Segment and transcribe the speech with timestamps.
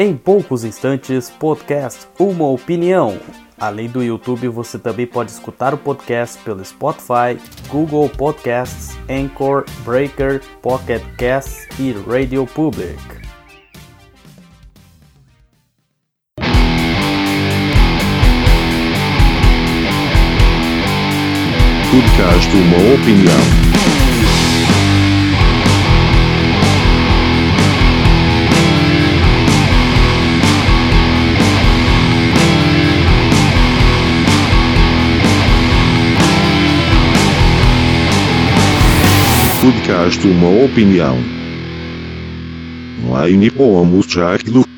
[0.00, 3.18] Em poucos instantes, podcast Uma Opinião.
[3.60, 7.38] Além do YouTube, você também pode escutar o podcast pelo Spotify,
[7.68, 12.96] Google Podcasts, Anchor, Breaker, Pocket Casts e Radio Public.
[21.90, 23.59] Podcast Uma Opinião.
[39.60, 41.18] Podcast Uma Opinião.
[43.06, 44.69] Online pomos Jack do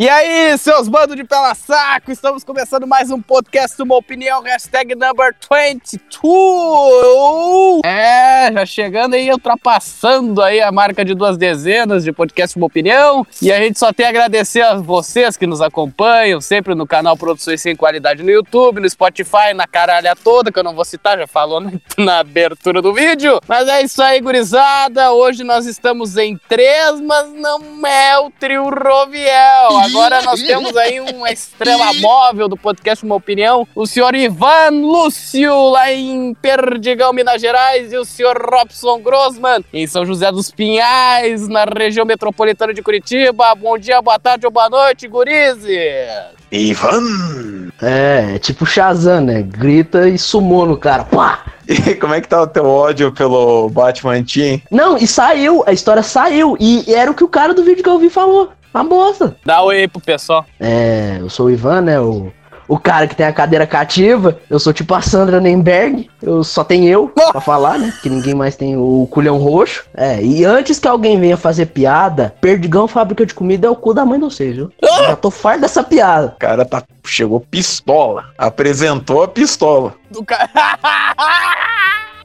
[0.00, 4.94] E aí, seus bandos de pela saco, estamos começando mais um podcast, uma opinião, hashtag
[4.94, 7.82] number 22.
[7.84, 13.26] É, já chegando aí, ultrapassando aí a marca de duas dezenas de podcast, uma opinião.
[13.42, 17.14] E a gente só tem a agradecer a vocês que nos acompanham, sempre no canal
[17.14, 21.18] Produções Sem Qualidade no YouTube, no Spotify, na caralha toda, que eu não vou citar,
[21.18, 23.38] já falou na, na abertura do vídeo.
[23.46, 25.12] Mas é isso aí, gurizada.
[25.12, 29.89] Hoje nós estamos em três, mas não é o trio Roviel.
[29.90, 35.70] Agora nós temos aí uma estrela móvel do podcast Uma Opinião, o senhor Ivan Lúcio,
[35.70, 41.48] lá em Perdigão, Minas Gerais, e o senhor Robson Grossman, em São José dos Pinhais,
[41.48, 43.52] na região metropolitana de Curitiba.
[43.56, 46.08] Bom dia, boa tarde ou boa noite, gurizes!
[46.52, 47.70] Ivan!
[47.82, 49.42] É, é tipo Shazam, né?
[49.42, 51.04] Grita e sumou no cara.
[51.04, 51.44] Pá!
[51.70, 54.60] E como é que tá o teu ódio pelo Batman Team?
[54.72, 56.56] Não, e saiu, a história saiu.
[56.58, 58.50] E era o que o cara do vídeo que eu vi falou.
[58.72, 59.36] Uma bosta.
[59.44, 60.44] Dá oi aí pro pessoal.
[60.58, 62.00] É, eu sou o Ivan, né?
[62.00, 62.32] O,
[62.68, 64.38] o cara que tem a cadeira cativa.
[64.48, 66.08] Eu sou tipo a Sandra Nemberg.
[66.22, 67.92] Eu só tenho eu pra falar, né?
[68.00, 69.84] Que ninguém mais tem o culhão roxo.
[69.96, 73.92] É, e antes que alguém venha fazer piada, Perdigão Fábrica de Comida é o cu
[73.92, 74.70] da mãe de vocês, viu?
[74.80, 76.28] Eu Já tô farto dessa piada.
[76.28, 78.26] O cara tá, chegou pistola.
[78.38, 79.94] Apresentou a pistola.
[80.10, 80.48] Do cara.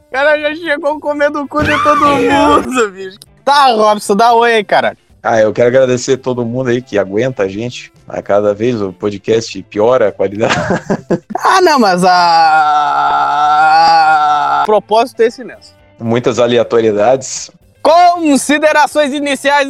[0.07, 3.17] O cara já chegou comendo o cu de todo mundo, bicho.
[3.43, 4.95] Tá, Robson, dá oi aí, cara.
[5.27, 7.91] Ah, eu quero agradecer todo mundo aí que aguenta a gente.
[8.07, 10.53] A cada vez o podcast piora a qualidade.
[11.43, 12.11] Ah, não, mas a.
[14.61, 15.73] O propósito é esse mesmo.
[15.99, 17.49] Muitas aleatoriedades.
[17.81, 19.69] Considerações iniciais.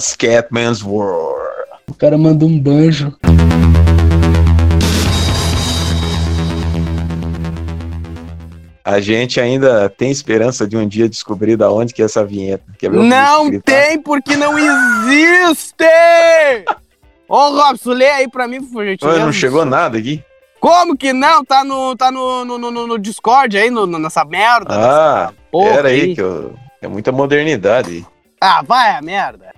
[0.00, 1.36] Scatman's World.
[1.88, 3.14] O cara manda um banjo.
[8.86, 12.62] A gente ainda tem esperança de um dia descobrir da onde que é essa vinheta.
[12.80, 13.64] Eu Não gritar?
[13.64, 15.84] tem porque não existe!
[17.28, 19.18] Ô, Robson, lê aí pra mim, por gentileza.
[19.18, 20.22] Não chegou nada aqui?
[20.60, 21.44] Como que não?
[21.44, 24.72] Tá no, tá no, no, no, no Discord aí, no, nessa merda.
[24.72, 26.54] Ah, nessa porra pera aí, que eu...
[26.80, 28.06] é muita modernidade aí.
[28.40, 29.52] Ah, vai a merda.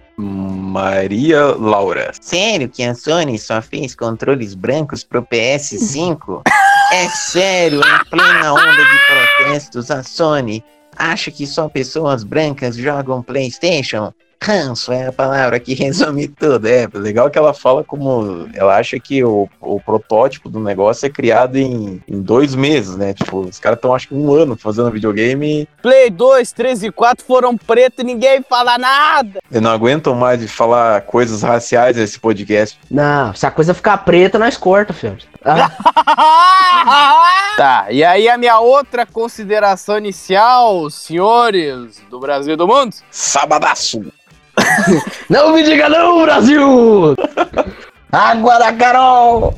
[0.68, 2.12] Maria Laura.
[2.20, 6.42] Sério que a Sony só fez controles brancos pro PS5?
[6.92, 8.98] é sério, em plena onda de
[9.38, 10.62] protestos, a Sony
[10.96, 14.12] acha que só pessoas brancas jogam PlayStation?
[14.42, 16.66] Ranço é a palavra que resume tudo.
[16.66, 18.48] É, legal que ela fala como.
[18.54, 23.12] Ela acha que o, o protótipo do negócio é criado em, em dois meses, né?
[23.12, 27.24] Tipo, os caras estão acho que um ano fazendo videogame Play 2, 3 e 4
[27.24, 29.40] foram preto e ninguém fala nada.
[29.50, 32.78] e não aguentam mais de falar coisas raciais nesse podcast.
[32.90, 35.18] Não, se a coisa ficar preta, nós corta, filho.
[35.44, 35.70] Ah,
[37.56, 42.94] Tá, e aí a minha outra consideração inicial, senhores do Brasil e do mundo?
[43.10, 44.02] Sabadaço!
[45.28, 47.14] não me diga não, Brasil!
[48.10, 49.54] Água da Carol!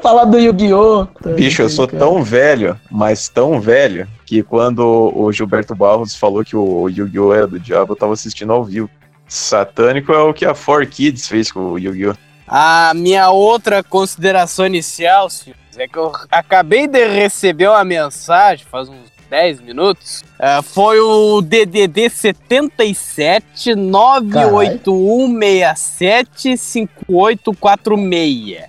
[0.00, 1.06] Fala do Yu-Gi-Oh!
[1.34, 6.56] Bicho, eu sou tão velho, mas tão velho, que quando o Gilberto Barros falou que
[6.56, 7.34] o Yu-Gi-Oh!
[7.34, 8.88] era do diabo, eu tava assistindo ao vivo.
[9.28, 12.14] Satânico é o que a 4Kids fez com o Yu-Gi-Oh!
[12.48, 18.88] A minha outra consideração inicial, senhores, é que eu acabei de receber uma mensagem faz
[18.88, 20.22] uns 10 minutos.
[20.38, 28.64] é, foi o DDD 77 98167 5846.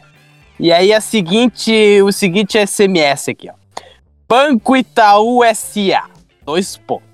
[0.57, 3.53] E aí a seguinte, o seguinte SMS aqui, ó.
[4.25, 6.05] Banco Itaú SA.
[6.45, 7.09] Dois pontos.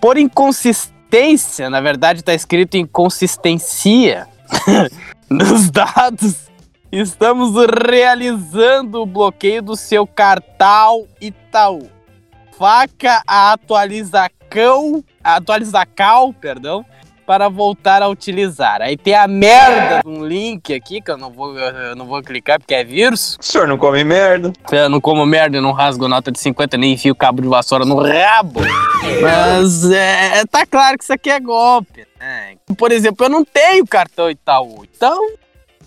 [0.00, 4.26] Por inconsistência, na verdade tá escrito inconsistência
[5.28, 6.48] nos dados,
[6.90, 7.52] estamos
[7.86, 11.90] realizando o bloqueio do seu cartão Itaú.
[12.62, 16.86] Faca a atualização, a atualizacal, perdão,
[17.26, 18.80] para voltar a utilizar.
[18.80, 22.22] Aí tem a merda de um link aqui que eu não vou, eu não vou
[22.22, 23.36] clicar porque é vírus.
[23.40, 24.52] O senhor não come merda.
[24.70, 27.84] Eu não como merda, eu não rasgo nota de 50, nem enfio cabo de vassoura
[27.84, 28.60] no rabo.
[29.20, 32.06] Mas é, tá claro que isso aqui é golpe.
[32.20, 32.58] Né?
[32.78, 34.84] Por exemplo, eu não tenho cartão Itaú.
[34.84, 35.18] Então,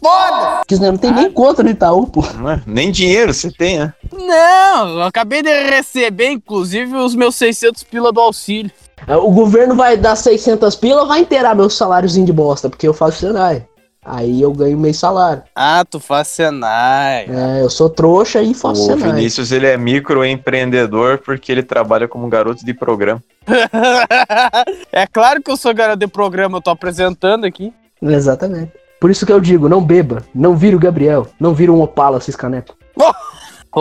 [0.05, 2.23] foda Porque senão não tem nem conta no Itaú, pô.
[2.37, 2.61] Não é?
[2.65, 3.93] Nem dinheiro você tem, né?
[4.11, 8.71] Não, eu acabei de receber, inclusive, os meus 600 pila do auxílio.
[9.07, 13.19] O governo vai dar 600 pila, vai inteirar meu saláriozinho de bosta, porque eu faço
[13.19, 13.65] Senai.
[14.03, 15.41] Aí eu ganho meio salário.
[15.55, 17.25] Ah, tu faz Senai.
[17.27, 19.13] É, eu sou trouxa e faço O Senai.
[19.13, 23.21] Vinícius ele é microempreendedor porque ele trabalha como garoto de programa.
[24.91, 27.73] é claro que eu sou garoto de programa, eu tô apresentando aqui.
[27.99, 28.71] Exatamente.
[28.99, 32.19] Por isso que eu digo, não beba, não vira o Gabriel, não vira um Opala,
[32.19, 32.75] Ciscaneco.
[32.97, 33.11] Ô,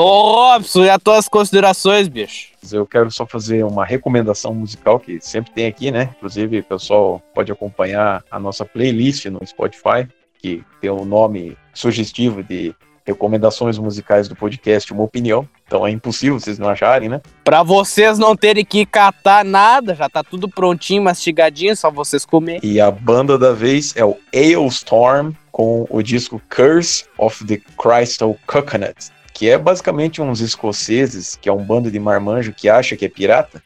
[0.00, 2.48] Robson, e as tuas considerações, bicho?
[2.72, 6.10] Eu quero só fazer uma recomendação musical que sempre tem aqui, né?
[6.16, 10.08] Inclusive, o pessoal pode acompanhar a nossa playlist no Spotify,
[10.38, 12.74] que tem o nome sugestivo de
[13.06, 15.48] recomendações musicais do podcast Uma Opinião.
[15.66, 17.20] Então é impossível vocês não acharem, né?
[17.42, 22.60] Pra vocês não terem que catar nada, já tá tudo prontinho, mastigadinho, só vocês comer.
[22.62, 28.36] E a banda da vez é o Ailstorm com o disco Curse of the Crystal
[28.46, 29.12] Coconut.
[29.32, 33.08] Que é basicamente uns escoceses, que é um bando de marmanjo que acha que é
[33.08, 33.60] pirata.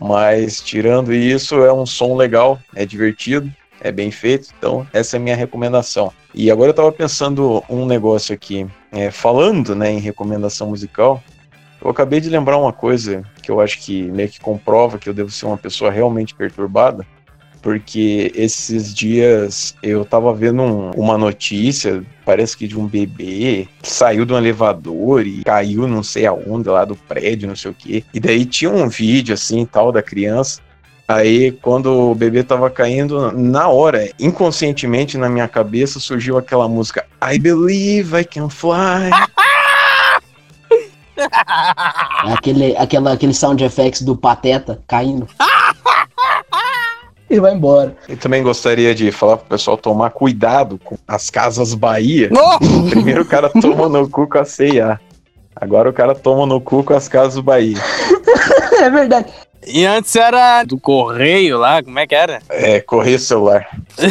[0.00, 3.52] Mas tirando isso, é um som legal, é divertido,
[3.82, 4.48] é bem feito.
[4.58, 6.10] Então, essa é a minha recomendação.
[6.34, 8.66] E agora eu tava pensando um negócio aqui.
[8.92, 11.22] É, falando né, em recomendação musical,
[11.82, 15.14] eu acabei de lembrar uma coisa que eu acho que meio que comprova que eu
[15.14, 17.06] devo ser uma pessoa realmente perturbada.
[17.62, 23.90] Porque esses dias eu tava vendo um- uma notícia, parece que de um bebê que
[23.90, 27.74] saiu de um elevador e caiu não sei aonde lá do prédio, não sei o
[27.74, 28.02] quê.
[28.14, 30.62] E daí tinha um vídeo assim tal da criança.
[31.12, 37.04] Aí, quando o bebê tava caindo, na hora, inconscientemente na minha cabeça surgiu aquela música
[37.20, 39.10] I Believe I Can Fly.
[42.32, 45.26] Aquele, aquela, aquele sound effects do Pateta caindo.
[47.28, 47.94] e vai embora.
[48.08, 52.30] E também gostaria de falar pro pessoal tomar cuidado com as casas Bahia.
[52.38, 52.88] Oh!
[52.88, 54.98] Primeiro o cara toma no cu com a CIA.
[55.54, 57.76] Agora o cara toma no cu com as casas Bahia.
[58.80, 59.30] É verdade.
[59.66, 62.40] E antes era do correio lá, como é que era?
[62.50, 63.66] É, correio celular.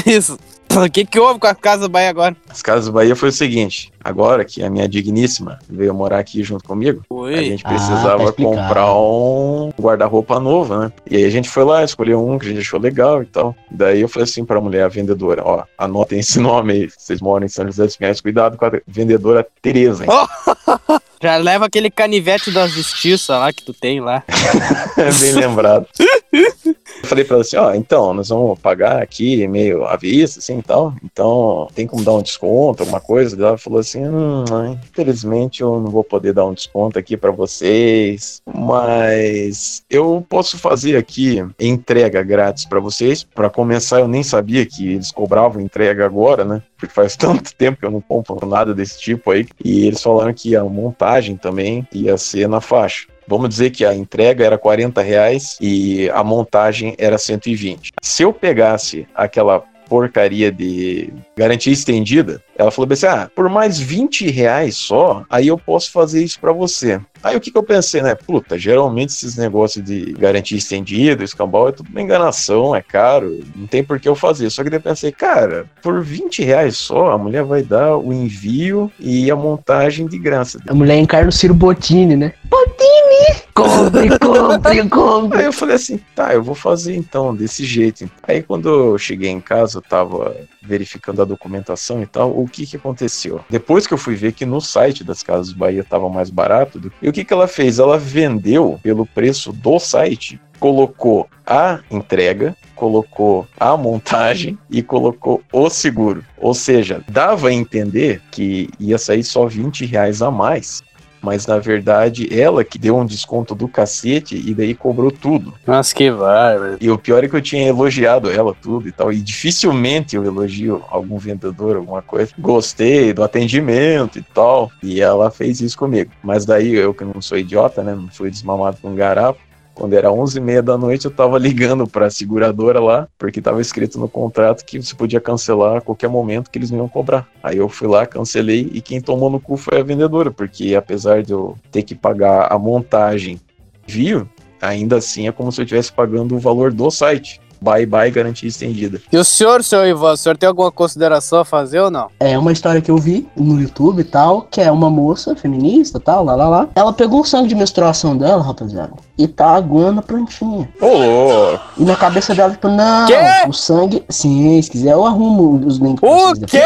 [0.05, 0.37] Isso.
[0.71, 2.37] O que que houve com a Casa Bahia agora?
[2.47, 6.63] As casas Bahia foi o seguinte: agora que a minha digníssima veio morar aqui junto
[6.63, 7.43] comigo, a Oi.
[7.43, 8.55] gente Ah, precisava tá explicado.
[8.55, 10.91] comprar um guarda-roupa novo, né?
[11.09, 13.55] E aí a gente foi lá, escolheu um que a gente achou legal e tal.
[13.71, 16.89] Daí eu falei assim pra mulher, a vendedora: ó, anotem esse nome aí.
[16.95, 20.09] Vocês moram em São José dos Pinhais, cuidado com a vendedora Tereza, hein?
[21.21, 24.23] Já leva aquele canivete da justiça lá que tu tem lá.
[25.19, 25.87] Bem lembrado.
[27.09, 30.61] Falei pra ela assim, ó, então, nós vamos pagar aqui meio à vista, assim, e
[30.61, 33.35] tal, então tem como dar um desconto, alguma coisa?
[33.35, 34.43] Ela falou assim, hum,
[34.83, 40.97] infelizmente eu não vou poder dar um desconto aqui pra vocês, mas eu posso fazer
[40.97, 43.23] aqui entrega grátis pra vocês.
[43.23, 46.61] Pra começar, eu nem sabia que eles cobravam entrega agora, né?
[46.77, 50.31] Porque faz tanto tempo que eu não compro nada desse tipo aí, e eles falaram
[50.31, 53.07] que a montagem também ia ser na faixa.
[53.29, 57.91] Vamos dizer que a entrega era 40 reais e a montagem era 120.
[58.01, 64.29] Se eu pegasse aquela porcaria de garantia estendida, ela falou assim: ah, por mais 20
[64.29, 66.99] reais só, aí eu posso fazer isso pra você.
[67.23, 68.15] Aí o que, que eu pensei, né?
[68.15, 73.67] Puta, geralmente esses negócios de garantia estendida, escambau, é tudo uma enganação, é caro, não
[73.67, 74.49] tem por que eu fazer.
[74.49, 78.13] Só que daí eu pensei, cara, por 20 reais só, a mulher vai dar o
[78.13, 80.59] envio e a montagem de graça.
[80.67, 82.33] A mulher encarna o Ciro Bottini, né?
[82.45, 83.41] Bottini!
[83.53, 85.39] Compre, compre, compre.
[85.39, 88.09] Aí eu falei assim, tá, eu vou fazer então, desse jeito.
[88.23, 92.65] Aí quando eu cheguei em casa, eu tava verificando a documentação e tal, o que
[92.65, 93.41] que aconteceu?
[93.49, 97.09] Depois que eu fui ver que no site das Casas Bahia tava mais barato, e
[97.09, 97.79] o que que ela fez?
[97.79, 105.69] Ela vendeu pelo preço do site, colocou a entrega, colocou a montagem e colocou o
[105.69, 106.23] seguro.
[106.37, 110.81] Ou seja, dava a entender que ia sair só 20 reais a mais.
[111.21, 115.53] Mas na verdade, ela que deu um desconto do cacete e daí cobrou tudo.
[115.65, 116.77] Nossa, que bárbaro.
[116.79, 119.11] E o pior é que eu tinha elogiado ela tudo e tal.
[119.11, 122.31] E dificilmente eu elogio algum vendedor, alguma coisa.
[122.37, 124.71] Gostei do atendimento e tal.
[124.81, 126.11] E ela fez isso comigo.
[126.23, 127.93] Mas daí eu que não sou idiota, né?
[127.93, 129.39] Não fui desmamado com um garapo.
[129.79, 134.09] Quando era 11h30 da noite, eu tava ligando pra seguradora lá, porque tava escrito no
[134.09, 137.25] contrato que você podia cancelar a qualquer momento que eles não iam cobrar.
[137.41, 141.23] Aí eu fui lá, cancelei, e quem tomou no cu foi a vendedora, porque apesar
[141.23, 143.39] de eu ter que pagar a montagem
[143.87, 144.27] viu,
[144.61, 147.39] ainda assim é como se eu estivesse pagando o valor do site.
[147.61, 149.01] Bye bye garantia estendida.
[149.11, 152.07] E o senhor, seu Ivan, o senhor tem alguma consideração a fazer ou não?
[152.19, 155.97] É uma história que eu vi no YouTube e tal, que é uma moça feminista
[155.97, 156.67] e tal, lá, lá, lá.
[156.75, 160.69] Ela pegou o sangue de menstruação dela, rapaziada, e tá aguando a plantinha.
[160.81, 161.63] Ô, louco.
[161.77, 163.15] E na cabeça dela, tipo, não, Quê?
[163.47, 164.03] o sangue.
[164.09, 166.61] Sim, se quiser eu arrumo os links O quê?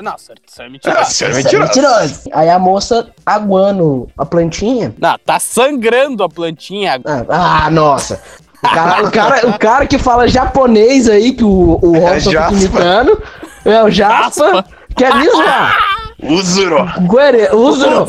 [0.00, 1.00] Não, senhor, isso é mentira.
[1.00, 1.66] Ah, você é Isso é mentiroso.
[1.66, 2.20] mentiroso.
[2.32, 4.94] Aí a moça aguando a plantinha.
[4.96, 7.00] Não, tá sangrando a plantinha.
[7.04, 8.22] Ah, ah, nossa.
[8.62, 12.42] O cara, o, cara, o cara que fala japonês aí, que o, o Robson fica
[12.42, 12.54] Jaspa.
[12.54, 13.22] imitando,
[13.64, 14.64] é o Jaspa.
[14.94, 15.72] Que é mesmo, lá?
[16.22, 16.86] Uzuro.
[17.08, 18.06] Guere, Uzuro.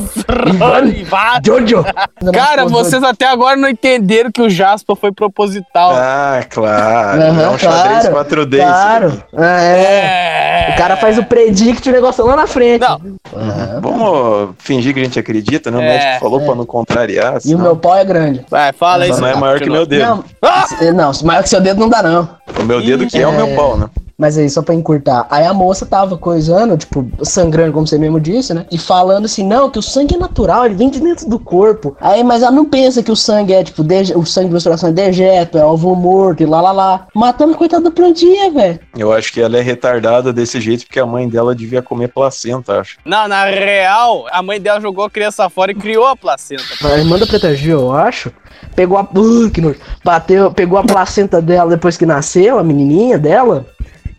[1.45, 1.83] Jojo.
[2.33, 5.91] Cara, vocês até agora não entenderam que o Jaspa foi proposital.
[5.95, 7.21] Ah, claro.
[7.21, 8.57] Aham, é um xadrez claro, 4D.
[8.57, 9.23] Claro.
[9.37, 10.73] Ah, é.
[10.73, 12.81] O cara faz o predict o negócio lá na frente.
[12.81, 13.01] Não.
[13.35, 13.79] Aham.
[13.81, 15.77] Vamos fingir que a gente acredita, né?
[15.77, 16.45] O É, médico falou é.
[16.45, 17.33] pra não contrariar.
[17.35, 18.45] E o senão meu pau é grande.
[18.49, 19.19] Vai, fala isso.
[19.21, 20.05] não é maior que meu dedo.
[20.05, 20.65] Não, Ah!
[20.67, 22.29] se- não, maior que seu dedo não dá, não.
[22.59, 23.55] O meu dedo que é, o meu É.
[23.55, 23.87] pau, né?
[24.21, 25.25] Mas aí, só pra encurtar.
[25.31, 28.67] Aí a moça tava coisando, tipo, sangrando, como você mesmo disse, né?
[28.71, 31.97] E falando assim, não, que o sangue é natural, ele vem de dentro do corpo.
[31.99, 34.89] Aí, mas ela não pensa que o sangue é, tipo, dege- o sangue de menstruação
[34.89, 37.07] é dejeto, é ovo morto e lá, lá, lá.
[37.15, 38.79] Matando a coitada da plantinha, velho.
[38.95, 42.79] Eu acho que ela é retardada desse jeito porque a mãe dela devia comer placenta,
[42.79, 42.99] acho.
[43.03, 46.61] Não, na real, a mãe dela jogou a criança fora e criou a placenta.
[46.83, 48.31] A irmã da Preta Gil, eu acho,
[48.75, 49.01] pegou a...
[49.01, 49.79] Uh, que nojo.
[50.05, 53.65] Bateu, pegou a placenta dela depois que nasceu, a menininha dela,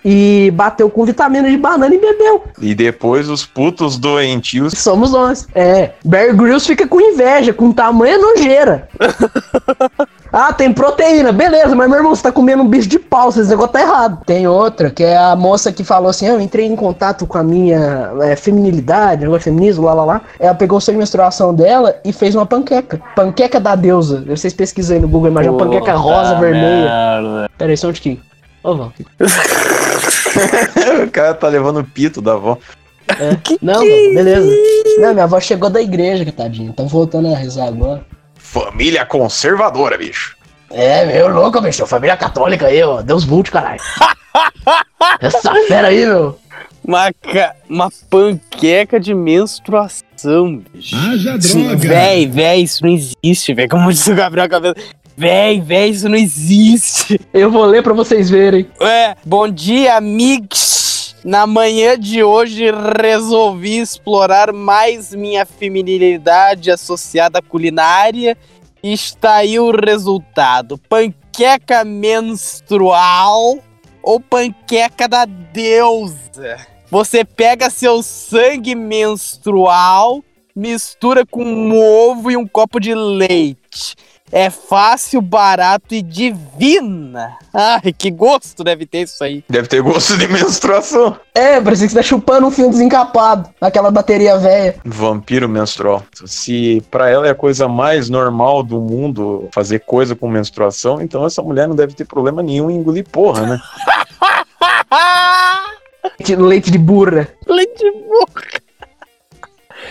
[0.04, 2.44] e bateu com vitamina de banana e bebeu.
[2.61, 4.75] E depois os putos doentios.
[4.75, 5.47] Somos nós.
[5.54, 5.90] É.
[6.04, 8.88] Bear Grylls fica com inveja, com tamanha nojeira.
[10.32, 11.32] ah, tem proteína.
[11.32, 14.23] Beleza, mas meu irmão, você tá comendo um bicho de pau, esse negócio tá errado.
[14.25, 17.38] Tem outra, que é a moça que falou assim: "Ah, eu entrei em contato com
[17.38, 20.21] a minha é, feminilidade, negócio feminismo, lá, lá, lá.
[20.38, 23.00] Ela pegou o sangue de menstruação dela e fez uma panqueca.
[23.14, 24.25] Panqueca da deusa.
[24.26, 26.90] Vocês pesquisam aí no Google, imagina uma panqueca rosa, vermelha.
[26.90, 27.50] Merda.
[27.56, 28.21] Pera aí, só um tiquinho.
[28.62, 28.92] Ô, Val.
[31.07, 32.59] o cara tá levando o pito da avó.
[33.61, 34.50] Não, Val, beleza.
[34.99, 36.73] Não, minha avó chegou da igreja, que tadinha.
[36.73, 38.04] Tá voltando a rezar agora.
[38.37, 40.37] Família conservadora, bicho.
[40.71, 41.87] É, meu louco, bicho.
[41.87, 43.02] Família católica aí, ó.
[43.02, 43.81] Deus Vult, caralho.
[45.21, 46.38] Essa fera aí, meu.
[46.85, 50.97] Uma, ca- uma panqueca de menstruação, bicho.
[50.97, 51.76] Haja droga!
[51.76, 53.69] Véi, véi, isso não existe, velho.
[53.69, 54.75] Como disse o Gabriel Cabelo.
[55.16, 57.21] Véi, véi, isso não existe.
[57.33, 58.69] Eu vou ler pra vocês verem.
[58.81, 61.14] É, bom dia, amigos.
[61.25, 62.64] Na manhã de hoje
[63.00, 68.37] resolvi explorar mais minha feminilidade associada à culinária
[68.83, 73.59] e está aí o resultado: panqueca menstrual
[74.02, 76.57] ou panqueca da deusa.
[76.90, 80.23] Você pega seu sangue menstrual,
[80.57, 83.95] mistura com um ovo e um copo de leite.
[84.35, 87.37] É fácil, barato e divina.
[87.53, 89.45] Ai, que gosto deve ter isso aí.
[89.47, 91.19] Deve ter gosto de menstruação.
[91.35, 93.51] É, parece que você tá chupando um fio desencapado.
[93.61, 94.77] Naquela bateria velha.
[94.87, 96.03] Vampiro menstrual.
[96.25, 101.27] Se pra ela é a coisa mais normal do mundo fazer coisa com menstruação, então
[101.27, 103.61] essa mulher não deve ter problema nenhum em engolir porra, né?
[106.19, 107.29] Leite- Leite de burra.
[107.47, 108.29] Leite burro.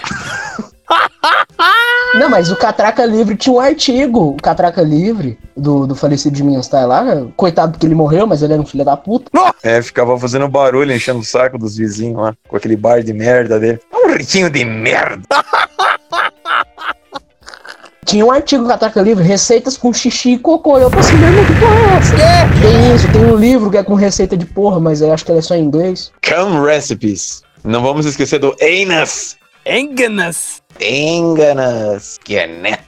[2.14, 4.32] Não, mas o Catraca Livre tinha um artigo.
[4.32, 7.26] O Catraca Livre, do, do falecido de Minas Style lá.
[7.36, 9.32] Coitado que ele morreu, mas ele era um filho da puta.
[9.64, 13.60] É, ficava fazendo barulho, enchendo o saco dos vizinhos lá, com aquele bar de merda
[13.60, 13.80] dele.
[13.94, 15.24] Um riquinho de merda.
[18.04, 20.78] Tinha um artigo do Catraca Livre, receitas com xixi e cocô.
[20.78, 22.16] Eu pensei, meu irmão, que porra é essa?
[22.62, 25.32] Tem isso, tem um livro que é com receita de porra, mas eu acho que
[25.32, 26.12] ela é só em inglês.
[26.22, 27.44] Cam Recipes.
[27.64, 29.38] Não vamos esquecer do Anus.
[29.66, 30.64] Enganas.
[30.80, 32.80] Enganas, que é né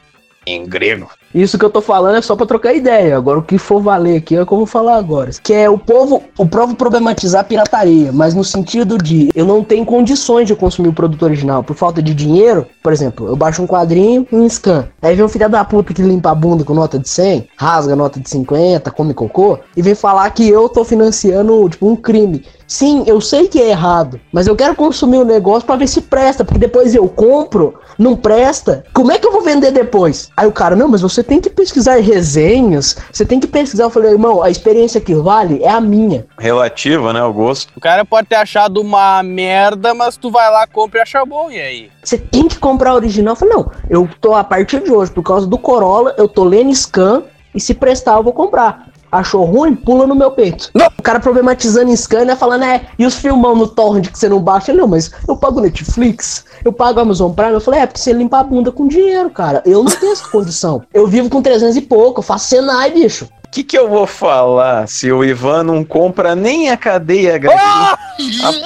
[0.46, 1.10] em grego.
[1.34, 3.18] Isso que eu tô falando é só pra trocar ideia.
[3.18, 5.32] Agora o que for valer aqui é o que eu vou falar agora.
[5.42, 9.64] Que é o povo, o povo problematizar a pirataria, mas no sentido de eu não
[9.64, 12.68] tenho condições de consumir o produto original por falta de dinheiro.
[12.84, 14.88] Por exemplo, eu baixo um quadrinho um scan.
[15.02, 17.96] Aí vem um filho da puta que limpa a bunda com nota de 100, rasga
[17.96, 22.44] nota de 50, come cocô e vem falar que eu tô financiando tipo um crime.
[22.68, 26.02] Sim, eu sei que é errado, mas eu quero consumir o negócio pra ver se
[26.02, 28.84] presta, porque depois eu compro, não presta.
[28.94, 30.30] Como é que eu vou vender depois?
[30.36, 33.84] Aí o cara, não, mas você tem que pesquisar resenhas, você tem que pesquisar.
[33.84, 36.26] Eu falei, irmão, a experiência que vale é a minha.
[36.38, 37.24] Relativa, né?
[37.24, 37.72] O gosto.
[37.76, 41.50] O cara pode ter achado uma merda, mas tu vai lá, compra e acha bom,
[41.50, 41.92] e aí?
[42.04, 43.34] Você tem que comprar a original.
[43.34, 46.44] Eu falei, não, eu tô a partir de hoje, por causa do Corolla, eu tô
[46.44, 47.24] lendo scan
[47.54, 48.93] e se prestar eu vou comprar.
[49.14, 49.76] Achou ruim?
[49.76, 50.72] Pula no meu peito.
[50.74, 50.88] Não.
[50.98, 52.36] O cara problematizando em scan, né?
[52.36, 54.72] Falando, é, e os filmão no torrent que você não baixa?
[54.72, 57.54] Eu, Não, mas eu pago Netflix, eu pago Amazon Prime.
[57.54, 59.62] Eu falei, é, porque você limpa a bunda com dinheiro, cara.
[59.68, 60.82] Eu não tenho essa condição.
[60.92, 63.30] Eu vivo com 300 e pouco, eu faço Senai, bicho.
[63.54, 67.56] Que, que eu vou falar se o Ivan não compra nem a cadeia HQ?
[67.56, 67.98] A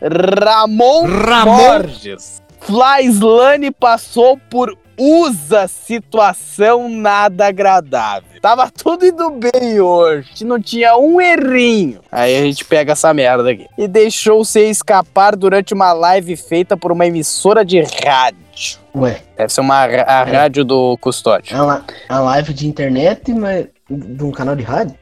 [0.10, 1.08] Ramon,
[1.46, 2.42] Borges.
[2.62, 8.30] Flyslane passou por usa situação nada agradável.
[8.42, 10.46] Tava tudo indo bem hoje.
[10.46, 12.00] Não tinha um errinho.
[12.12, 13.68] Aí a gente pega essa merda aqui.
[13.78, 18.80] E deixou-se escapar durante uma live feita por uma emissora de rádio.
[18.96, 21.56] Ué, Deve ser uma a rádio do custódio.
[21.56, 24.96] é uma, é uma live de internet, mas de um canal de rádio?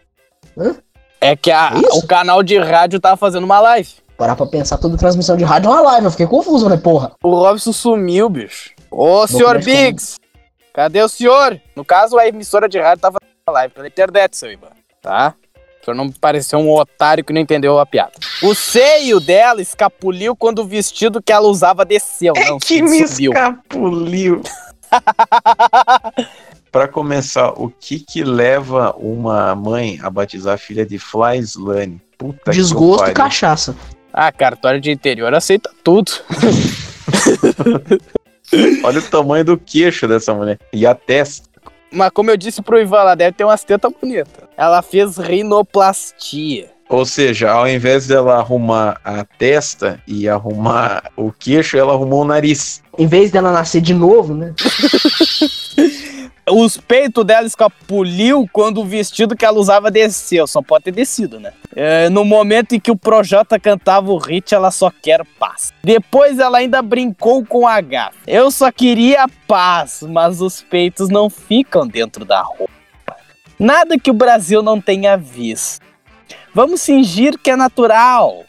[1.22, 2.00] É que a- Isso?
[2.00, 3.90] o canal de rádio tava fazendo uma live.
[4.18, 6.06] Parar pra pensar, toda transmissão de rádio é uma live.
[6.06, 7.12] Eu fiquei confuso, né, porra?
[7.24, 8.72] O Robson sumiu, bicho.
[8.92, 9.60] Ô, senhor.
[9.64, 10.18] Biggs!
[10.74, 11.60] Cadê o senhor?
[11.76, 14.70] No caso, a emissora de rádio tava fazendo live pela internet, seu Ivan.
[15.02, 15.34] Tá?
[15.82, 18.14] O senhor não pareceu um otário que não entendeu a piada.
[18.42, 22.34] O seio dela escapuliu quando o vestido que ela usava desceu.
[22.38, 23.34] É não, que me subiu.
[23.34, 24.42] escapuliu.
[26.72, 32.02] Pra começar, o que que leva uma mãe a batizar a filha de Flyslane?
[32.18, 33.14] Puta que Desgosto e pariu.
[33.14, 33.76] cachaça.
[34.14, 36.12] Ah, cartório de interior aceita tudo.
[38.84, 40.60] Olha o tamanho do queixo dessa mulher.
[40.72, 41.50] E a testa.
[41.92, 44.48] Mas como eu disse pro Ivan, ela deve ter umas tetas bonitas.
[44.56, 46.72] Ela fez rinoplastia.
[46.90, 52.26] Ou seja, ao invés dela arrumar a testa e arrumar o queixo, ela arrumou o
[52.26, 52.84] nariz.
[52.98, 54.54] Em vez dela nascer de novo, né?
[56.50, 60.46] Os peitos dela escapuliu quando o vestido que ela usava desceu.
[60.46, 61.54] Só pode ter descido, né?
[61.76, 65.74] É, no momento em que o Projota cantava o hit, ela só quer paz.
[65.84, 68.18] Depois ela ainda brincou com a gafa.
[68.28, 72.74] Eu só queria paz, mas os peitos não ficam dentro da roupa.
[73.58, 75.82] Nada que o Brasil não tenha visto.
[76.54, 78.44] Vamos fingir que é natural.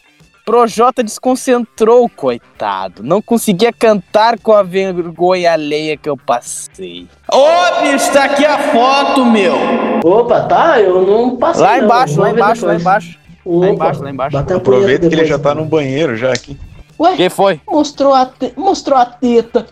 [0.45, 3.01] Projota desconcentrou, coitado.
[3.01, 7.07] Não conseguia cantar com a vergonha alheia que eu passei.
[7.33, 9.55] Ô, bicho, tá aqui a foto, meu.
[10.03, 10.79] Opa, tá?
[10.79, 11.63] Eu não passei.
[11.63, 11.85] Lá não.
[11.85, 13.19] embaixo, Vou lá embaixo, lá embaixo.
[13.43, 14.37] Opa, embaixo, lá embaixo.
[14.37, 16.55] bateu a Aproveita que ele já tá no banheiro já aqui.
[16.99, 17.59] Ué, Quem foi?
[17.67, 18.53] mostrou a, te...
[18.55, 19.65] mostrou a teta.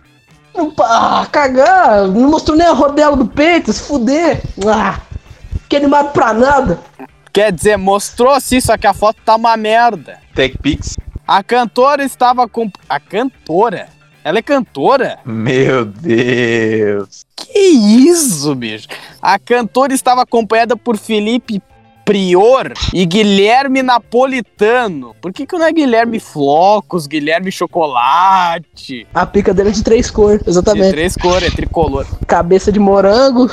[0.55, 2.07] Não, ah, cagar.
[2.07, 4.41] Não mostrou nem a rodela do peito, se fuder.
[4.67, 4.99] Ah,
[5.69, 6.79] que animado pra nada.
[7.31, 10.22] Quer dizer, mostrou sim, só que a foto tá uma merda.
[10.33, 10.97] TechPix.
[11.27, 12.69] A cantora estava com.
[12.89, 13.87] A cantora?
[14.23, 15.19] Ela é cantora?
[15.25, 17.25] Meu Deus.
[17.35, 18.87] Que isso, bicho?
[19.21, 21.61] A cantora estava acompanhada por Felipe
[22.05, 25.15] Prior e Guilherme Napolitano.
[25.21, 29.07] Por que, que não é Guilherme Flocos, Guilherme Chocolate?
[29.13, 30.91] A pica dele é de três cores, De exatamente.
[30.91, 32.05] três cores, é tricolor.
[32.27, 33.49] Cabeça de morango.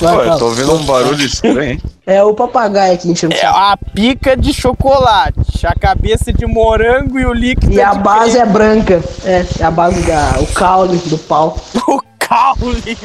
[0.00, 1.80] Vai, Pô, eu tô ouvindo um barulho estranho, hein?
[2.06, 7.26] É o papagaio aqui enchendo É a pica de chocolate, a cabeça de morango e
[7.26, 9.02] o líquido E a de base é branca.
[9.24, 10.38] É, é a base da.
[10.40, 11.58] O caule do pau.
[11.86, 12.96] o caule.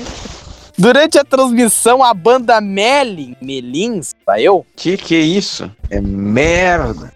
[0.77, 4.65] Durante a transmissão, a banda Melin, Melins, tá eu?
[4.75, 5.69] Que que é isso?
[5.89, 7.11] É merda.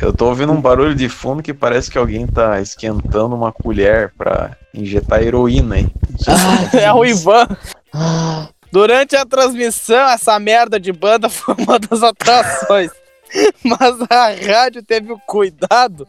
[0.00, 4.12] Eu tô ouvindo um barulho de fundo que parece que alguém tá esquentando uma colher
[4.16, 5.88] pra injetar heroína aí.
[6.26, 7.46] Ah, É o Ivan.
[7.92, 12.90] Ah, Durante a transmissão, essa merda de banda foi uma das atrações.
[13.62, 16.06] Mas a rádio teve o cuidado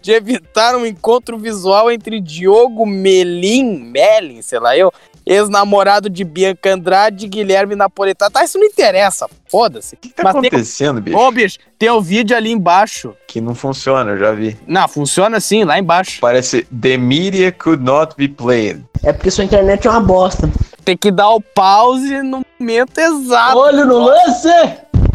[0.00, 4.92] de evitar um encontro visual entre Diogo Melim, Melin, sei lá eu,
[5.26, 8.30] ex-namorado de Bianca Andrade e Guilherme Napolitano.
[8.30, 9.94] Tá, isso não interessa, foda-se.
[9.94, 11.16] O que tá Mas tem- acontecendo, bicho?
[11.16, 13.14] Ô, bicho, tem o vídeo ali embaixo.
[13.26, 14.58] Que não funciona, eu já vi.
[14.66, 16.20] Não, funciona assim, lá embaixo.
[16.20, 18.84] Parece The media could not be played.
[19.04, 20.50] é porque sua internet é uma bosta.
[20.84, 23.58] Tem que dar o pause no momento exato.
[23.58, 24.48] Olho no lance!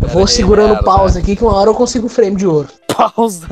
[0.02, 0.84] Eu vou segurando merda.
[0.84, 2.70] pause aqui que uma hora eu consigo o frame de ouro.
[2.88, 3.48] Pausa.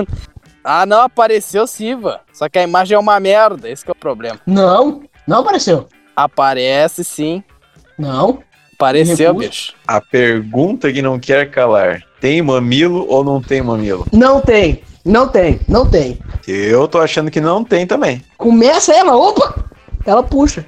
[0.64, 2.22] Ah, não, apareceu Siva.
[2.32, 4.40] Só que a imagem é uma merda, esse que é o problema.
[4.46, 5.88] Não, não apareceu.
[6.16, 7.44] Aparece sim.
[7.98, 8.44] Não.
[8.74, 9.74] Apareceu, bicho.
[9.88, 14.06] A pergunta que não quer calar: tem mamilo ou não tem mamilo?
[14.12, 14.82] Não tem.
[15.06, 15.60] Não tem.
[15.68, 16.20] Não tem.
[16.48, 18.22] Eu tô achando que não tem também.
[18.38, 19.66] Começa ela, opa!
[20.06, 20.66] Ela puxa.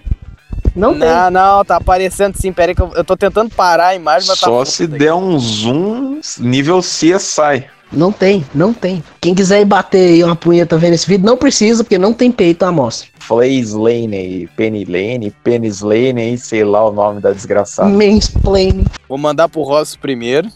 [0.76, 1.08] Não tem.
[1.08, 2.52] Não, não, tá aparecendo sim.
[2.52, 4.84] Pera aí que eu, eu tô tentando parar a imagem, mas tá Só foda se
[4.84, 4.98] aqui.
[4.98, 7.66] der um zoom nível CSI.
[7.91, 9.04] Não tem, não tem.
[9.21, 12.32] Quem quiser ir bater aí uma punheta vendo esse vídeo, não precisa, porque não tem
[12.32, 13.08] peito à mostra.
[13.19, 17.89] Flays Lane, Penny Lane, Penis Lane, sei lá o nome da desgraçada.
[17.89, 18.86] Mansplaining.
[19.08, 20.50] Vou mandar pro Ross primeiro.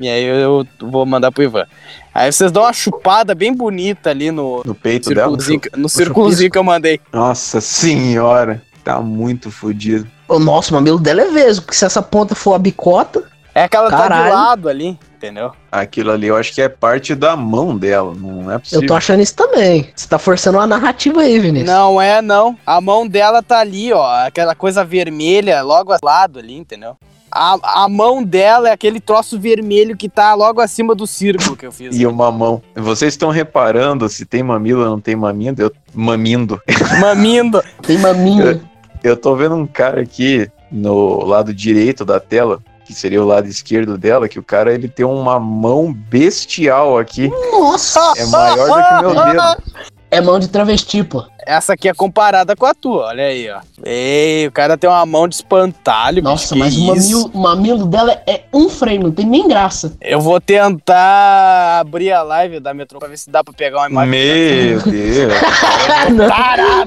[0.00, 1.66] E aí eu vou mandar pro Ivan.
[2.12, 5.36] Aí vocês dão uma chupada bem bonita ali no No peito dela?
[5.76, 7.00] no círculozinho que eu mandei.
[7.12, 10.06] Nossa senhora, tá muito fodido.
[10.28, 13.22] O nosso mamilo dela é vesgo, porque se essa ponta for a bicota,
[13.54, 14.34] É aquela tá Caralho.
[14.34, 15.52] lado ali, entendeu?
[15.70, 18.82] Aquilo ali eu acho que é parte da mão dela, não é possível.
[18.82, 19.88] eu tô achando isso também.
[19.94, 21.70] Você tá forçando uma narrativa aí, Vinícius.
[21.70, 22.58] Não é, não.
[22.66, 24.26] A mão dela tá ali, ó.
[24.26, 26.96] Aquela coisa vermelha logo ao lado ali, entendeu?
[27.30, 31.66] A, a mão dela é aquele troço vermelho que tá logo acima do círculo que
[31.66, 31.94] eu fiz.
[31.98, 32.62] E uma mão.
[32.76, 35.62] Vocês estão reparando se tem mamilo ou não tem mamindo?
[35.62, 36.60] Eu, mamindo.
[37.00, 37.62] Mamindo.
[37.82, 38.60] Tem maminha.
[39.02, 43.48] Eu tô vendo um cara aqui no lado direito da tela, que seria o lado
[43.48, 47.28] esquerdo dela, que o cara ele tem uma mão bestial aqui.
[47.50, 48.12] Nossa!
[48.16, 49.84] É maior do que o meu dedo.
[50.10, 51.24] É mão de travesti, pô.
[51.44, 53.58] Essa aqui é comparada com a tua, olha aí, ó.
[53.84, 57.86] Ei, o cara tem uma mão de espantalho, Nossa, bicho, mas o mamilo, o mamilo
[57.86, 59.92] dela é um frame, não tem nem graça.
[60.00, 63.88] Eu vou tentar abrir a live da Metro pra ver se dá pra pegar uma
[63.88, 64.10] imagem.
[64.10, 65.32] Meu Deus.
[66.28, 66.84] Caralho.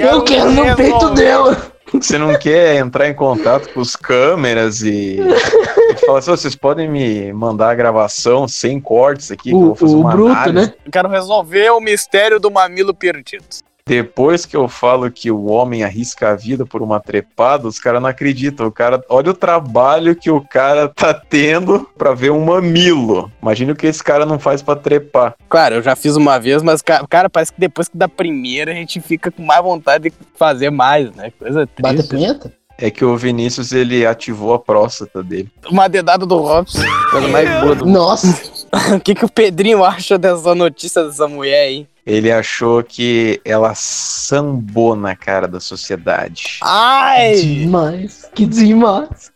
[0.00, 1.73] Eu quero no peito dela.
[2.00, 6.54] Você não quer entrar em contato com os câmeras e, e falar assim, "Ô, vocês
[6.56, 10.10] podem me mandar a gravação sem cortes aqui, que eu O, vou fazer o uma
[10.12, 10.54] bruto, análise.
[10.68, 10.74] né?
[10.84, 13.44] Eu quero resolver o mistério do mamilo perdido.
[13.94, 18.00] Depois que eu falo que o homem arrisca a vida por uma trepada, os caras
[18.00, 18.66] não acreditam.
[18.66, 23.30] O cara, olha o trabalho que o cara tá tendo pra ver um mamilo.
[23.42, 25.34] Imagina o que esse cara não faz pra trepar.
[25.50, 28.72] Claro, eu já fiz uma vez, mas, ca- cara, parece que depois que da primeira
[28.72, 31.30] a gente fica com mais vontade de fazer mais, né?
[31.38, 32.08] Coisa Bate triste.
[32.10, 32.52] punheta?
[32.78, 35.48] É que o Vinícius ele ativou a próstata dele.
[35.70, 37.84] Uma dedada do Robson, coisa mais boa do.
[37.86, 38.26] Nossa,
[38.96, 41.86] O que, que o Pedrinho acha dessa notícia dessa mulher aí?
[42.06, 46.58] Ele achou que ela sambou na cara da sociedade.
[46.62, 47.34] Ai!
[47.36, 48.28] demais.
[48.34, 49.32] Que demais.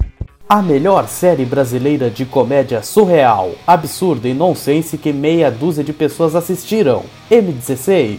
[0.47, 6.35] A melhor série brasileira de comédia surreal, absurda e nonsense que meia dúzia de pessoas
[6.35, 7.05] assistiram.
[7.31, 8.19] M16.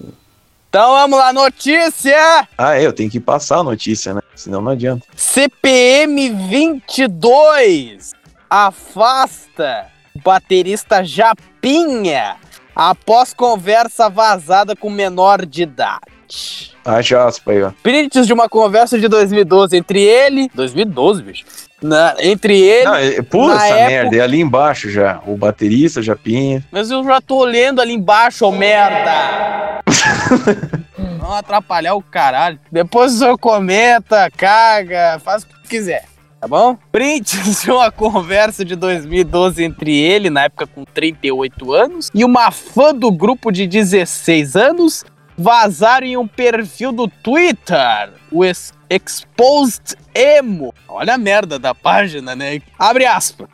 [0.68, 2.46] Então vamos lá, notícia!
[2.56, 4.20] Ah, é, eu tenho que passar a notícia, né?
[4.36, 5.04] Senão não adianta.
[5.16, 8.12] CPM 22
[8.48, 12.36] afasta o baterista Japinha
[12.74, 16.70] após conversa vazada com menor de idade.
[16.84, 17.72] A jaspa aí, ó.
[17.82, 20.50] Prints de uma conversa de 2012 entre ele.
[20.54, 21.44] 2012, bicho.
[21.82, 22.84] Na- entre ele.
[22.84, 25.20] Não, é- pula essa época- merda, é ali embaixo já.
[25.26, 26.64] O baterista, Japinha.
[26.70, 29.80] Mas eu já tô lendo ali embaixo, ô merda!
[31.18, 32.58] Não atrapalhar o caralho.
[32.70, 36.04] Depois o senhor comenta, caga, faz o que quiser.
[36.40, 36.76] Tá bom?
[36.90, 42.50] Prints de uma conversa de 2012 entre ele, na época com 38 anos, e uma
[42.50, 45.04] fã do grupo de 16 anos
[45.36, 50.74] vazaram em um perfil do Twitter, o Ex- Exposed Emo.
[50.88, 52.60] Olha a merda da página, né?
[52.76, 53.48] Abre aspas.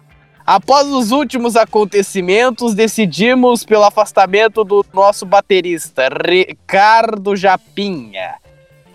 [0.46, 8.36] Após os últimos acontecimentos, decidimos pelo afastamento do nosso baterista, Ricardo Japinha.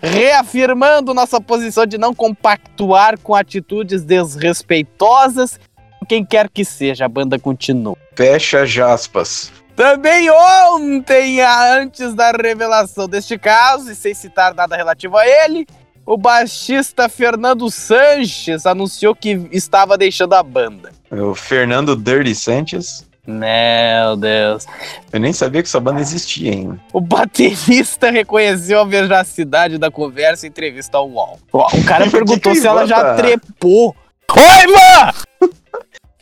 [0.00, 5.60] Reafirmando nossa posição de não compactuar com atitudes desrespeitosas,
[6.08, 7.96] quem quer que seja, a banda continua.
[8.16, 9.52] Fecha jaspas.
[9.76, 15.66] Também ontem, antes da revelação deste caso, e sem citar nada relativo a ele,
[16.04, 20.92] o baixista Fernando Sanches anunciou que estava deixando a banda.
[21.10, 23.06] O Fernando Dirty Sanchez.
[23.24, 24.66] Meu Deus.
[25.12, 26.80] Eu nem sabia que essa banda existia ainda.
[26.92, 31.38] O baterista reconheceu a veracidade da conversa em entrevista ao UOL.
[31.52, 33.94] O cara perguntou que se ela já trepou.
[34.34, 35.54] Oi, mano!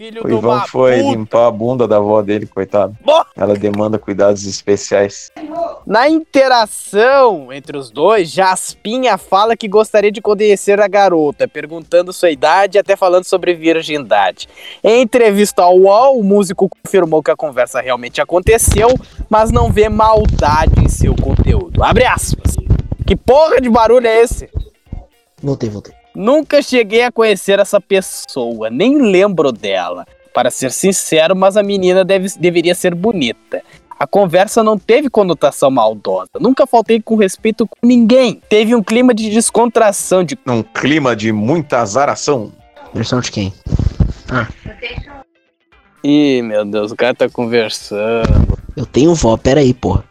[0.01, 1.11] Filho O Ivan foi puta.
[1.11, 2.97] limpar a bunda da avó dele, coitado.
[3.37, 5.31] Ela demanda cuidados especiais.
[5.87, 12.31] Na interação entre os dois, Jaspinha fala que gostaria de conhecer a garota, perguntando sua
[12.31, 14.49] idade e até falando sobre virgindade.
[14.83, 18.89] Em entrevista ao UOL, o músico confirmou que a conversa realmente aconteceu,
[19.29, 21.85] mas não vê maldade em seu conteúdo.
[21.85, 22.57] Abre aspas.
[23.07, 24.49] Que porra de barulho é esse?
[25.43, 26.00] Voltei, voltei.
[26.15, 30.07] Nunca cheguei a conhecer essa pessoa, nem lembro dela.
[30.35, 33.63] Para ser sincero, mas a menina deve, deveria ser bonita.
[33.99, 36.31] A conversa não teve conotação maldosa.
[36.41, 38.41] Nunca faltei com respeito com ninguém.
[38.49, 42.51] Teve um clima de descontração, de Num clima de muita azaração.
[42.95, 43.53] Versão de quem?
[46.03, 48.59] Ih, meu Deus, o cara tá conversando.
[48.75, 50.05] Eu tenho vó, pera aí, porra.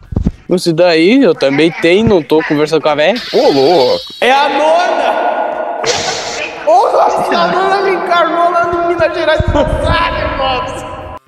[0.50, 3.20] Isso daí eu também tenho, não tô conversando com a velha.
[3.34, 4.14] Ô, louco!
[4.22, 5.09] É a nona!
[7.30, 10.30] Encarnou lá no Minas Gerais Rosário.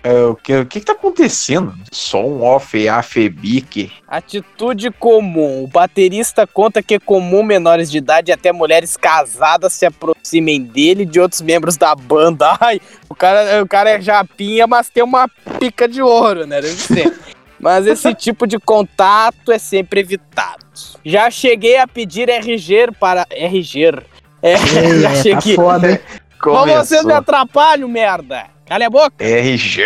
[0.03, 1.75] É, o, que, o que que tá acontecendo?
[1.91, 3.91] Só um off afebique.
[4.07, 5.63] Atitude comum.
[5.63, 10.63] O baterista conta que é comum menores de idade e até mulheres casadas se aproximem
[10.63, 12.57] dele e de outros membros da banda.
[12.59, 15.27] Ai, o cara, o cara é japinha, mas tem uma
[15.59, 16.61] pica de ouro, né?
[16.61, 17.13] Deve ser.
[17.61, 20.65] Mas esse tipo de contato é sempre evitado.
[21.05, 23.27] Já cheguei a pedir RG para.
[23.29, 24.01] RG.
[24.41, 25.55] É, já É, tá cheguei.
[25.55, 25.99] foda, hein?
[26.43, 28.45] Mas vocês me atrapalham, merda!
[28.65, 29.13] Cala a boca!
[29.23, 29.83] RG.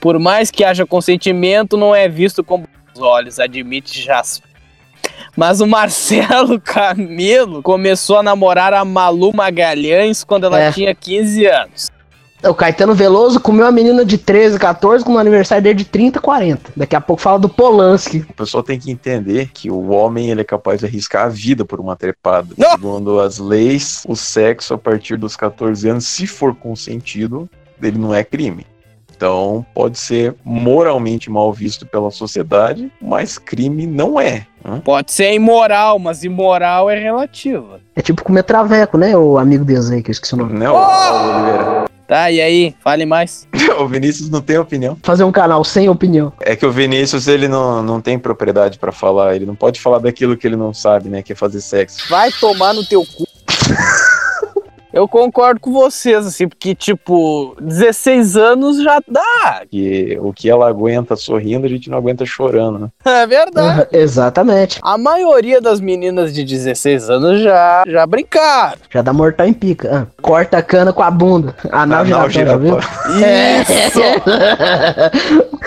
[0.00, 4.48] Por mais que haja consentimento, não é visto com bons olhos, admite Jasper.
[5.36, 10.72] Mas o Marcelo Camelo começou a namorar a Malu Magalhães quando ela É.
[10.72, 11.90] tinha 15 anos.
[12.44, 16.20] O Caetano Veloso comeu a menina de 13, 14 com o aniversário dele de 30,
[16.20, 16.72] 40.
[16.76, 18.24] Daqui a pouco fala do Polanski.
[18.28, 21.64] O pessoal tem que entender que o homem ele é capaz de arriscar a vida
[21.64, 22.48] por uma trepada.
[22.58, 22.70] Não.
[22.72, 27.48] Segundo as leis, o sexo a partir dos 14 anos, se for consentido,
[27.80, 28.66] ele não é crime.
[29.14, 34.46] Então pode ser moralmente mal visto pela sociedade, mas crime não é.
[34.64, 34.82] né?
[34.84, 37.78] Pode ser imoral, mas imoral é relativa.
[37.94, 39.16] É tipo comer traveco, né?
[39.16, 40.54] O amigo deles aí, que eu esqueci o nome.
[40.58, 41.84] Né, ô- ô, Oliveira?
[42.12, 42.76] Tá, e aí?
[42.84, 43.48] Fale mais.
[43.80, 44.98] O Vinícius não tem opinião.
[45.02, 46.30] Fazer um canal sem opinião.
[46.40, 49.98] É que o Vinícius ele não, não tem propriedade pra falar, ele não pode falar
[49.98, 52.06] daquilo que ele não sabe, né, que é fazer sexo.
[52.10, 53.26] Vai tomar no teu cu.
[54.92, 59.62] Eu concordo com vocês, assim, porque, tipo, 16 anos já dá.
[59.70, 62.88] Que o que ela aguenta sorrindo, a gente não aguenta chorando, né?
[63.22, 63.68] É verdade.
[63.68, 64.78] Aham, Exatamente.
[64.82, 68.78] A maioria das meninas de 16 anos já, já brincaram.
[68.90, 69.90] Já dá mortal em pica.
[69.92, 71.54] Ah, corta a cana com a bunda.
[71.70, 72.80] Anal giratório, já viu?
[72.80, 73.82] giratório.
[73.88, 74.00] Isso!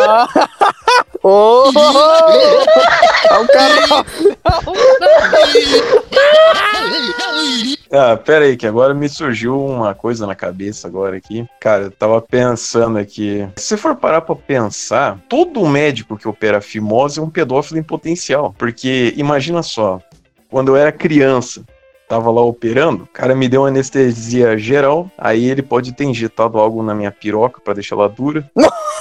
[0.00, 0.26] Ah.
[1.22, 1.70] Oh,
[3.30, 4.06] é o cara.
[7.90, 11.46] Ah, pera aí, que agora me surgiu uma coisa na cabeça agora aqui.
[11.60, 13.46] Cara, eu tava pensando aqui.
[13.56, 17.82] Se você for parar pra pensar, todo médico que opera fimose é um pedófilo em
[17.82, 18.54] potencial.
[18.56, 20.00] Porque, imagina só,
[20.50, 21.62] quando eu era criança,
[22.08, 26.82] tava lá operando, o cara me deu anestesia geral, aí ele pode ter injetado algo
[26.82, 28.50] na minha piroca pra deixar ela dura,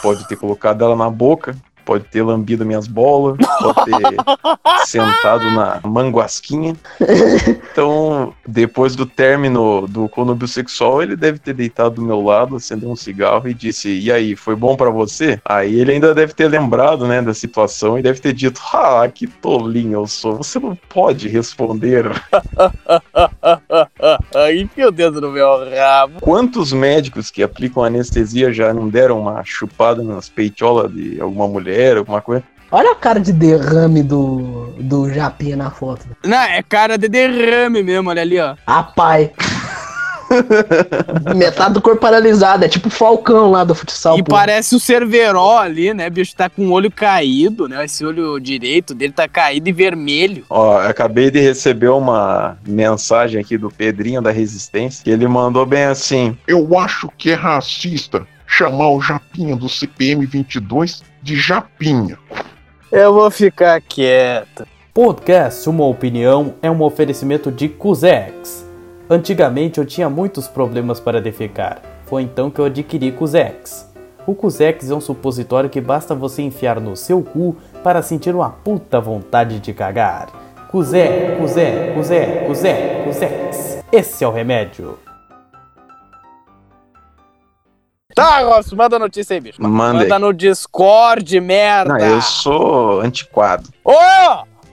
[0.01, 1.53] pode ter colocado ela na boca,
[1.91, 4.15] pode ter lambido minhas bolas, pode ter
[4.87, 6.73] sentado na manguasquinha.
[7.71, 12.89] Então, depois do término do conúbio sexual, ele deve ter deitado do meu lado, acendeu
[12.89, 15.37] um cigarro e disse: E aí, foi bom pra você?
[15.43, 19.27] Aí ele ainda deve ter lembrado, né, da situação e deve ter dito: Ah, que
[19.27, 22.05] tolinho eu sou, você não pode responder.
[24.59, 26.19] Enfia o dedo no meu rabo.
[26.21, 31.97] Quantos médicos que aplicam anestesia já não deram uma chupada nas peitolas de alguma mulher,
[31.97, 32.43] alguma coisa?
[32.71, 36.05] Olha a cara de derrame do, do Japinha na foto.
[36.23, 38.55] Não, é cara de derrame mesmo, olha ali, ó.
[38.65, 39.31] Ah, pai.
[41.35, 44.17] Metade do corpo paralisado, é tipo o Falcão lá do futsal.
[44.17, 44.31] E pô.
[44.31, 46.07] parece o Cerveró ali, né?
[46.07, 47.83] O bicho tá com o olho caído, né?
[47.85, 50.45] Esse olho direito dele tá caído e vermelho.
[50.49, 55.85] Ó, acabei de receber uma mensagem aqui do Pedrinho da Resistência, que ele mandou bem
[55.85, 62.17] assim: Eu acho que é racista chamar o Japinha do CPM 22 de Japinha.
[62.91, 64.67] Eu vou ficar quieto.
[64.93, 68.69] Podcast Uma Opinião é um oferecimento de Cusex.
[69.11, 71.81] Antigamente eu tinha muitos problemas para defecar.
[72.05, 73.91] Foi então que eu adquiri Cusex.
[74.25, 78.49] O Cusex é um supositório que basta você enfiar no seu cu para sentir uma
[78.49, 80.29] puta vontade de cagar.
[80.69, 83.83] Cusé, Cusé, Cusé, Cusé, Cusex.
[83.91, 84.97] Esse é o remédio.
[88.15, 89.61] Tá, Robson, manda notícia aí, bicho.
[89.61, 90.07] Manda aí.
[90.07, 91.97] Manda no Discord, merda.
[91.97, 93.67] Não, eu sou antiquado.
[93.83, 93.91] Ô!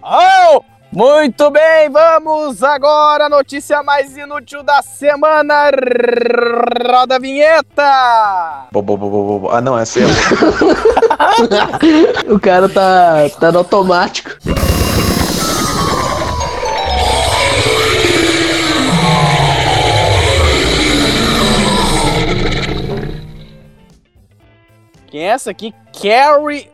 [0.00, 0.64] Ô!
[0.90, 5.70] Muito bem, vamos agora à notícia mais inútil da semana.
[6.90, 8.68] Roda a vinheta!
[8.72, 9.50] Bo, bo, bo, bo, bo.
[9.50, 10.04] Ah, não, essa é.
[12.32, 14.30] o cara tá, tá no automático.
[25.08, 25.74] Quem é essa aqui?
[25.92, 26.70] Carrie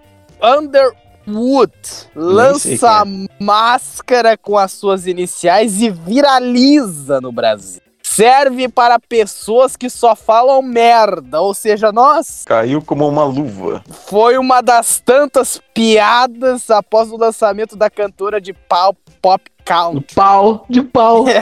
[1.27, 1.73] Underwood.
[2.15, 3.05] Lança
[3.41, 7.81] máscara com as suas iniciais e viraliza no Brasil.
[8.03, 12.45] Serve para pessoas que só falam merda, ou seja, nós.
[12.47, 13.83] Caiu como uma luva.
[14.07, 20.15] Foi uma das tantas piadas após o lançamento da cantora de pau pop country.
[20.15, 21.25] Pau, de pau.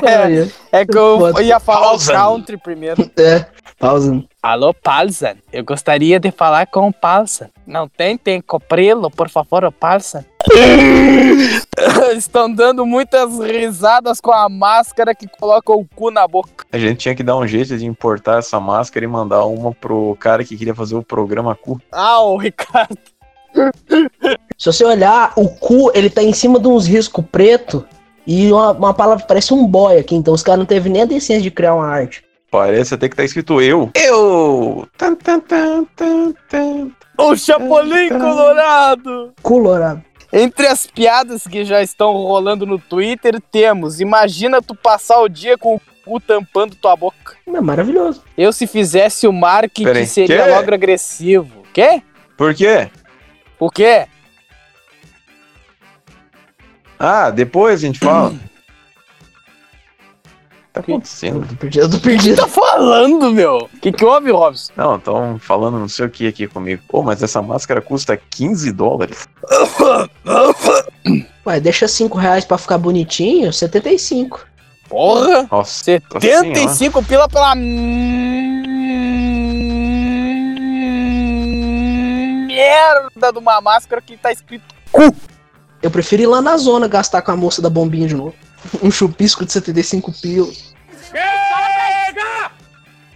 [0.73, 0.81] É.
[0.81, 2.13] É que eu ia falar o Pausa.
[2.13, 3.11] country primeiro.
[3.19, 3.45] É,
[3.83, 4.23] pausa.
[4.41, 5.35] Alô, Palsan.
[5.53, 7.49] Eu gostaria de falar com o Palsan.
[7.67, 10.25] Não tentem cobri-lo, por favor, o Palsan.
[12.17, 16.65] Estão dando muitas risadas com a máscara que coloca o cu na boca.
[16.71, 20.17] A gente tinha que dar um jeito de importar essa máscara e mandar uma pro
[20.21, 21.81] cara que queria fazer o programa cu.
[21.91, 22.97] Ah, o Ricardo.
[24.57, 27.85] Se você olhar, o cu, ele tá em cima de uns riscos preto
[28.25, 30.15] e uma, uma palavra que parece um boy aqui.
[30.15, 32.23] Então os caras não teve nem a decência de criar uma arte.
[32.53, 33.91] Parece até que tá escrito eu.
[33.95, 34.87] Eu!
[34.99, 36.91] Tan, tan, tan, tan, tan.
[37.17, 39.33] O Chapolin Colorado.
[39.43, 40.05] Colorado.
[40.31, 45.57] Entre as piadas que já estão rolando no Twitter, temos: Imagina tu passar o dia
[45.57, 47.37] com o cu tampando tua boca.
[47.47, 48.23] É maravilhoso.
[48.37, 50.51] Eu, se fizesse o marketing, Peraí, seria quê?
[50.51, 51.63] logo agressivo.
[51.73, 52.03] Quê?
[52.37, 52.91] Por quê?
[53.59, 54.07] O quê?
[56.99, 58.35] Ah, depois a gente fala.
[60.73, 61.43] tá acontecendo?
[61.43, 61.91] Eu tô perdido.
[61.91, 62.37] Tô O que perdido.
[62.37, 63.69] tá falando, meu?
[63.73, 64.73] O que, que houve, Robson?
[64.77, 66.83] Não, estão falando não sei o que aqui comigo.
[66.89, 69.29] Pô, mas essa máscara custa 15 dólares.
[71.47, 74.47] Ué, deixa 5 reais pra ficar bonitinho, 75.
[74.89, 75.49] Porra!
[75.51, 76.01] Nossa.
[76.21, 77.55] 75 pila pela.
[82.47, 84.65] Merda de uma máscara que tá escrito.
[85.83, 88.35] Eu prefiro ir lá na zona gastar com a moça da bombinha de novo.
[88.83, 90.49] Um chupisco de 75 pila.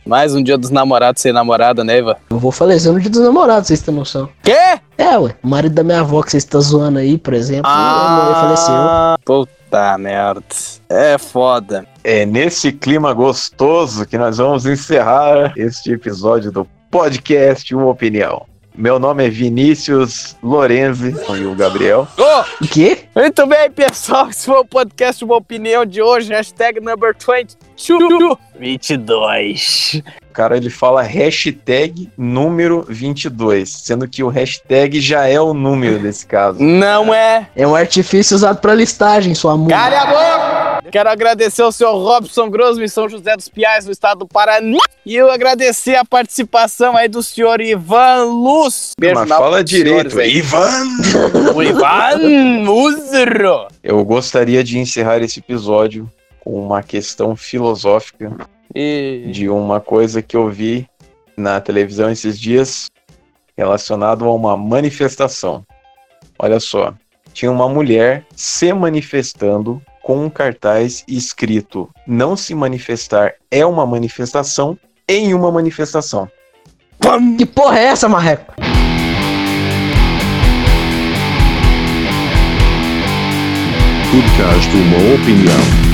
[0.04, 2.16] Mais um dia dos namorados sem namorada, né, Iva?
[2.30, 4.28] Eu vou falecer no dia dos namorados, vocês têm noção.
[4.42, 4.78] Quê?
[4.96, 5.34] É, ué.
[5.42, 8.22] O marido da minha avó que vocês estão zoando aí, por exemplo, Ah.
[8.26, 8.74] ele faleceu.
[9.24, 10.42] Puta merda.
[10.88, 11.84] É foda.
[12.04, 18.46] É nesse clima gostoso que nós vamos encerrar este episódio do podcast Uma Opinião.
[18.76, 22.06] Meu nome é Vinícius Lorenzi e o Gabriel.
[22.60, 23.04] O quê?
[23.14, 24.28] muito bem, pessoal.
[24.28, 26.30] Esse foi o podcast Uma Opinião de hoje.
[26.30, 28.36] Hashtag number 22.
[28.58, 30.02] 22.
[30.28, 35.98] O cara ele fala hashtag número 22, sendo que o hashtag já é o número
[35.98, 36.62] desse caso.
[36.62, 37.48] Não é.
[37.56, 39.74] É um artifício usado pra listagem, sua mulher.
[39.74, 40.55] Cale a boca!
[40.90, 44.78] Quero agradecer ao senhor Robson Grosmo em São José dos Piais, no estado do Paraná.
[45.04, 48.92] E eu agradecer a participação aí do senhor Ivan Luz.
[48.98, 50.36] Beijo Mas fala senhores direito, aí.
[50.36, 50.84] Ivan!
[51.54, 53.68] O Ivan Uzro.
[53.82, 56.10] Eu gostaria de encerrar esse episódio
[56.44, 58.36] uma questão filosófica
[58.74, 59.28] E...
[59.32, 60.88] de uma coisa que eu vi
[61.36, 62.88] na televisão esses dias
[63.56, 65.64] relacionado a uma manifestação.
[66.38, 66.94] Olha só,
[67.32, 74.78] tinha uma mulher se manifestando com um cartaz escrito: Não se manifestar é uma manifestação
[75.08, 76.28] em uma manifestação.
[77.36, 78.54] Que porra é essa, marreco?
[84.12, 85.85] Podcast Uma Opinião.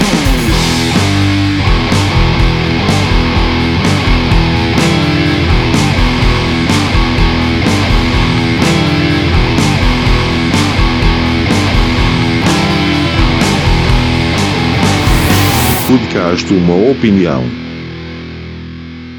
[15.92, 17.52] Podcast Uma Opinião.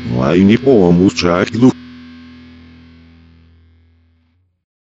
[0.07, 1.69] Online pomos Jack do